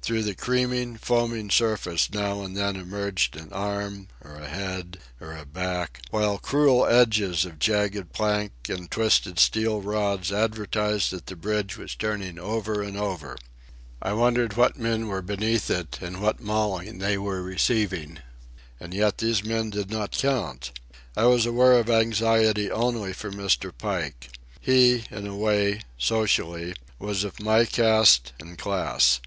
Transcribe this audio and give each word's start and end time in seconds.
Through 0.00 0.22
the 0.22 0.34
creaming, 0.34 0.96
foaming 0.96 1.50
surface 1.50 2.08
now 2.10 2.40
and 2.40 2.56
then 2.56 2.74
emerged 2.74 3.36
an 3.36 3.52
arm, 3.52 4.08
or 4.22 4.36
a 4.36 4.48
head, 4.48 4.98
or 5.20 5.36
a 5.36 5.44
back, 5.44 6.00
while 6.08 6.38
cruel 6.38 6.86
edges 6.86 7.44
of 7.44 7.58
jagged 7.58 8.14
plank 8.14 8.52
and 8.70 8.90
twisted 8.90 9.38
steel 9.38 9.82
rods 9.82 10.32
advertised 10.32 11.10
that 11.10 11.26
the 11.26 11.36
bridge 11.36 11.76
was 11.76 11.94
turning 11.94 12.38
over 12.38 12.80
and 12.80 12.96
over. 12.96 13.36
I 14.00 14.14
wondered 14.14 14.56
what 14.56 14.78
men 14.78 15.06
were 15.06 15.20
beneath 15.20 15.68
it 15.70 15.98
and 16.00 16.22
what 16.22 16.40
mauling 16.40 16.98
they 16.98 17.18
were 17.18 17.42
receiving. 17.42 18.20
And 18.80 18.94
yet 18.94 19.18
these 19.18 19.44
men 19.44 19.68
did 19.68 19.90
not 19.90 20.12
count. 20.12 20.72
I 21.14 21.26
was 21.26 21.44
aware 21.44 21.78
of 21.78 21.90
anxiety 21.90 22.70
only 22.70 23.12
for 23.12 23.30
Mr. 23.30 23.70
Pike. 23.76 24.30
He, 24.62 25.04
in 25.10 25.26
a 25.26 25.36
way, 25.36 25.82
socially, 25.98 26.72
was 26.98 27.22
of 27.22 27.38
my 27.38 27.66
caste 27.66 28.32
and 28.40 28.56
class. 28.56 29.20